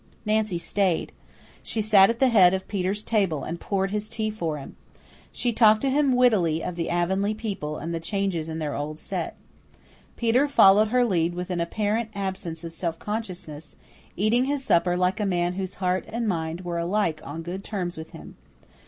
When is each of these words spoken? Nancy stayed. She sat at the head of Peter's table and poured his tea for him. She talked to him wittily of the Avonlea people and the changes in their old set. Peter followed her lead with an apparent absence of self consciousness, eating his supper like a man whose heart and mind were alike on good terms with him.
Nancy 0.25 0.57
stayed. 0.57 1.11
She 1.61 1.79
sat 1.79 2.09
at 2.09 2.17
the 2.17 2.29
head 2.29 2.55
of 2.55 2.67
Peter's 2.67 3.03
table 3.03 3.43
and 3.43 3.59
poured 3.59 3.91
his 3.91 4.09
tea 4.09 4.31
for 4.31 4.57
him. 4.57 4.75
She 5.31 5.53
talked 5.53 5.81
to 5.81 5.91
him 5.91 6.11
wittily 6.15 6.63
of 6.63 6.73
the 6.73 6.89
Avonlea 6.89 7.35
people 7.35 7.77
and 7.77 7.93
the 7.93 7.99
changes 7.99 8.49
in 8.49 8.57
their 8.57 8.73
old 8.75 8.99
set. 8.99 9.35
Peter 10.17 10.47
followed 10.47 10.87
her 10.87 11.05
lead 11.05 11.35
with 11.35 11.51
an 11.51 11.61
apparent 11.61 12.09
absence 12.15 12.63
of 12.63 12.73
self 12.73 12.97
consciousness, 12.97 13.75
eating 14.17 14.45
his 14.45 14.63
supper 14.63 14.97
like 14.97 15.19
a 15.19 15.23
man 15.27 15.53
whose 15.53 15.75
heart 15.75 16.05
and 16.07 16.27
mind 16.27 16.61
were 16.61 16.79
alike 16.79 17.21
on 17.23 17.43
good 17.43 17.63
terms 17.63 17.95
with 17.95 18.09
him. 18.09 18.33